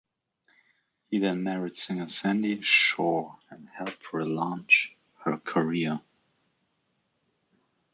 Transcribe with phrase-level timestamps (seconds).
[1.11, 6.01] He then married singer Sandie Shaw and helped relaunch her career.